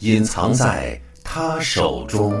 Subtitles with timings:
[0.00, 2.32] 隐藏在他手中》，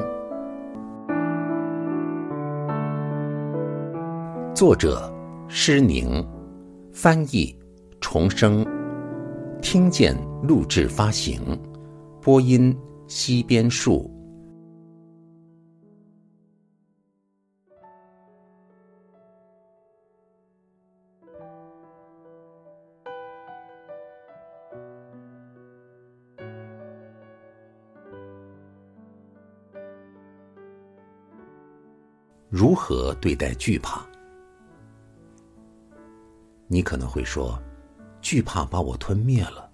[4.54, 5.12] 作者
[5.48, 6.24] 施宁，
[6.92, 7.52] 翻译
[8.00, 8.64] 重生，
[9.60, 11.40] 听见录制发行，
[12.22, 12.72] 播音
[13.08, 14.08] 西边树。
[32.50, 34.02] 如何对待惧怕？
[36.66, 37.62] 你可能会说，
[38.22, 39.70] 惧怕把我吞灭了。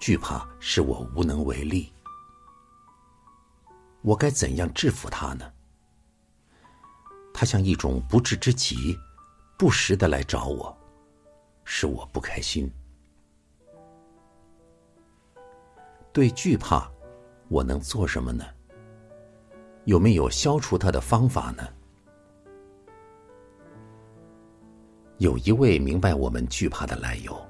[0.00, 1.92] 惧怕使我无能为力。
[4.00, 5.52] 我该怎样制服他呢？
[7.34, 8.98] 他像一种不治之疾，
[9.58, 10.76] 不时的来找我，
[11.64, 12.70] 使我不开心。
[16.12, 16.90] 对惧怕，
[17.48, 18.44] 我能做什么呢？
[19.84, 21.68] 有没有消除它的方法呢？
[25.18, 27.40] 有一位明白我们惧怕的来由，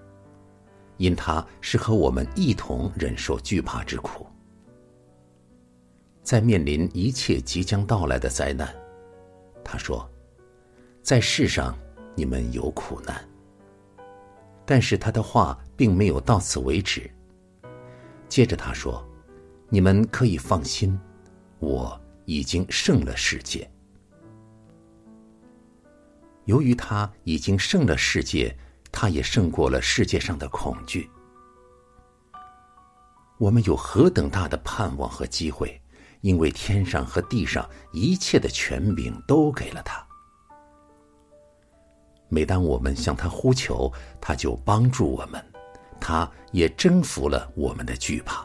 [0.98, 4.26] 因他是和我们一同忍受惧怕之苦。
[6.22, 8.74] 在面临一切即将到来的灾难，
[9.64, 10.06] 他说
[11.02, 11.74] ：“在世上
[12.14, 13.26] 你们有苦难。”
[14.66, 17.10] 但是他的话并没有到此为止。
[18.28, 19.02] 接着他说
[19.68, 20.98] ：“你们可以放心，
[21.58, 23.68] 我。”已经胜了世界。
[26.44, 28.56] 由于他已经胜了世界，
[28.90, 31.08] 他也胜过了世界上的恐惧。
[33.38, 35.80] 我们有何等大的盼望和机会？
[36.20, 40.04] 因为天上和地上一切的权柄都给了他。
[42.28, 45.44] 每当我们向他呼求，他就帮助我们，
[46.00, 48.44] 他也征服了我们的惧怕。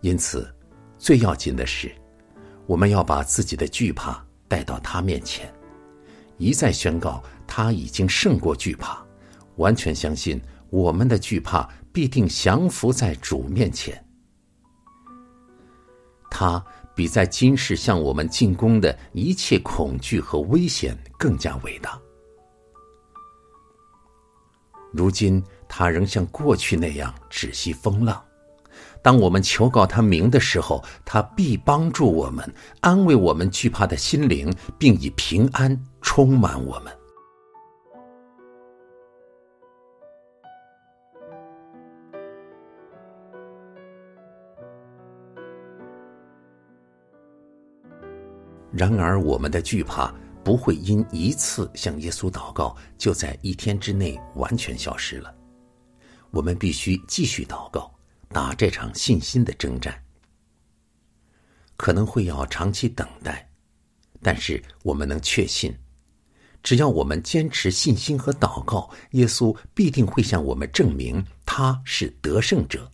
[0.00, 0.50] 因此。
[1.06, 1.94] 最要紧的是，
[2.66, 5.54] 我们要把自己的惧怕带到他面前，
[6.36, 9.06] 一再宣告他已经胜过惧怕，
[9.54, 14.04] 完全相信我们的惧怕必定降服在主面前。
[16.28, 16.60] 他
[16.92, 21.96] 比在今世向我们进攻的一切恐惧和危险更加伟大。
[24.92, 28.25] 如今他仍像过去那样止息风浪。
[29.02, 36.92] 当我们求告他名的时候，他必帮助我们，安慰我们惧怕的心灵，并以平安充满我们。
[48.72, 50.12] 然而，我们的惧怕
[50.44, 55.34] 不会因一次向耶稣祷告，就在一天之内完全消失了。
[56.30, 57.95] 我们必须继续祷告。
[58.28, 60.02] 打这场信心的征战，
[61.76, 63.48] 可能会要长期等待，
[64.22, 65.74] 但是我们能确信，
[66.62, 72.90] 只要我们坚持信心和祷告，耶稣必定会向我们证明他是得胜者，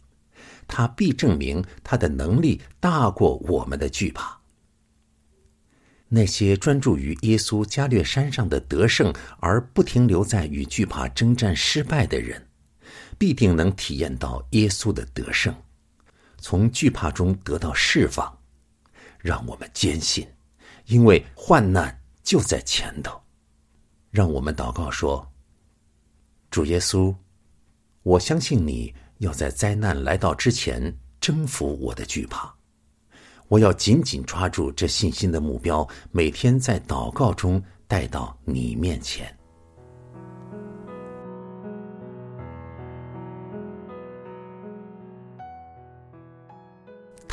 [0.69, 4.41] 他必证明他的能力大过我们的惧怕。
[6.09, 9.11] 那些专注于耶稣加略山上的得胜，
[9.41, 12.49] 而不停留在与惧怕征战失败的人。
[13.19, 15.55] 必定能体验到耶稣的得胜，
[16.39, 18.37] 从惧怕中得到释放，
[19.19, 20.27] 让我们坚信，
[20.87, 23.21] 因为患难就在前头。
[24.11, 25.27] 让我们祷告说
[26.51, 27.15] ：“主耶稣，
[28.03, 32.55] 我相信你要在灾难来到之前征服我的惧怕。
[33.49, 39.35] 我要紧紧抓住这信心的目标，每天在祷告中带到你面前。”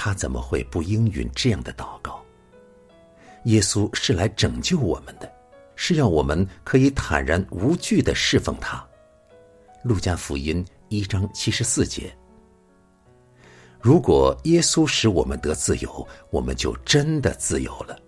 [0.02, 2.24] 他怎么会不应允这样的祷告？
[3.44, 5.30] 耶稣是来拯救我们的，
[5.76, 8.82] 是要我们可以坦然无惧的侍奉他。
[9.84, 12.16] 路加福音一章七十四节。
[13.82, 18.00] 如果耶稣使我们得自由，我们就真的自由了。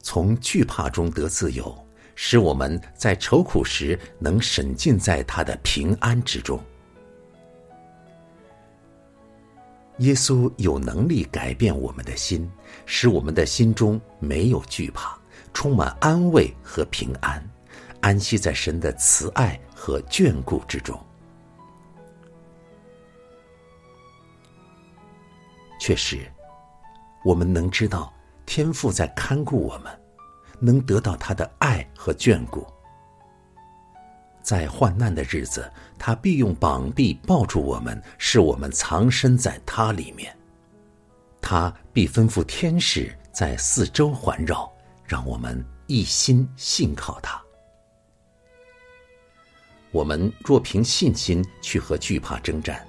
[0.00, 6.58] 从惧怕中得自由，使我们在愁苦时能沈浸在他的平安之中。
[10.00, 12.50] 耶稣有能力改变我们的心，
[12.86, 15.18] 使我们的心中没有惧怕，
[15.52, 17.42] 充满安慰和平安，
[18.00, 20.98] 安息在神的慈爱和眷顾之中。
[25.78, 26.30] 确实，
[27.22, 28.10] 我们能知道
[28.46, 30.00] 天父在看顾我们，
[30.58, 32.66] 能得到他的爱和眷顾。
[34.50, 40.36] 在患难的日子，他必用膀臂抱住我们，使我们藏身在他里面。
[41.40, 44.68] 他必吩咐天使在四周环绕，
[45.04, 47.40] 让我们一心信靠他。
[49.92, 52.84] 我们若凭信心去和惧怕征战，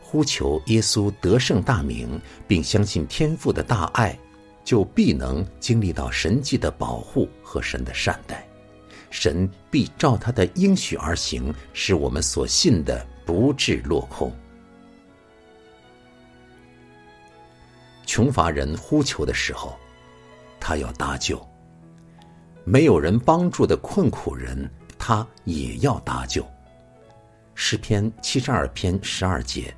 [0.00, 4.16] 呼求耶稣得胜大名，并相信天父的大爱，
[4.64, 8.46] 就必能经历到神迹的保护和神的善待。
[9.10, 14.32] 神必照他的应许而行，使我们所信的不致落空。
[18.06, 19.76] 穷乏人呼求的时候，
[20.58, 21.36] 他要搭救；
[22.64, 26.44] 没有人帮助的困苦人，他也要搭救。
[27.54, 29.74] 诗篇七十二篇十二节。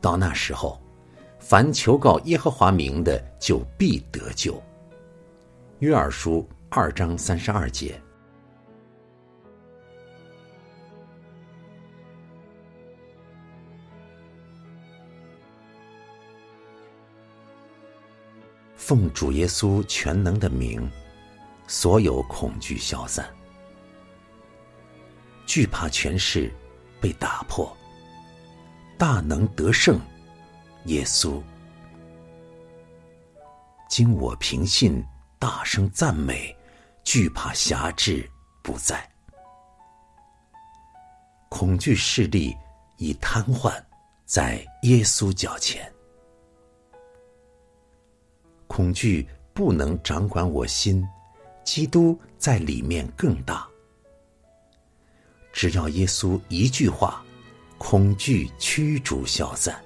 [0.00, 0.80] 到那时候。
[1.48, 4.60] 凡求告耶和华名的，就必得救。
[5.78, 8.02] 约珥书二章三十二节。
[18.74, 20.90] 奉主耶稣全能的名，
[21.68, 23.24] 所有恐惧消散，
[25.46, 26.52] 惧怕权势
[27.00, 27.72] 被打破，
[28.98, 29.96] 大能得胜。
[30.86, 31.42] 耶稣，
[33.88, 35.04] 经我平信，
[35.38, 36.56] 大声赞美，
[37.02, 38.28] 惧怕辖制
[38.62, 39.08] 不在，
[41.48, 42.56] 恐惧势力
[42.98, 43.74] 已瘫痪
[44.24, 45.92] 在耶稣脚前，
[48.68, 51.04] 恐惧不能掌管我心，
[51.64, 53.66] 基督在里面更大。
[55.52, 57.24] 只要耶稣一句话，
[57.76, 59.82] 恐惧驱逐消散。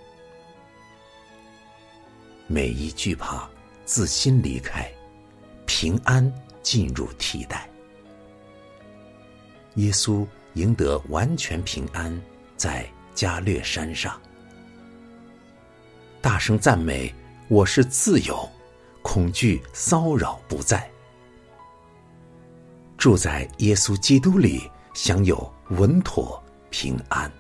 [2.53, 3.49] 每一惧怕
[3.85, 4.91] 自心离开，
[5.67, 6.21] 平安
[6.65, 7.71] 进入替代。
[9.77, 12.21] 耶稣赢得完全平安，
[12.57, 14.21] 在加略山上，
[16.21, 17.15] 大声赞美
[17.47, 18.49] ：“我是自由，
[19.01, 20.91] 恐惧骚扰不在。”
[22.99, 27.31] 住在耶稣基督里，享有稳妥平安。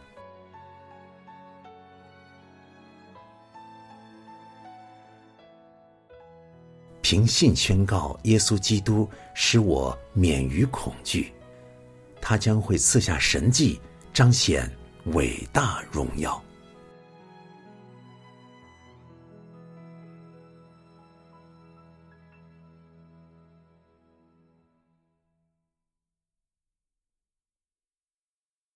[7.10, 11.32] 凭信宣告，耶稣基督使我免于恐惧，
[12.20, 13.80] 他将会赐下神迹，
[14.14, 14.70] 彰显
[15.06, 16.40] 伟大荣耀。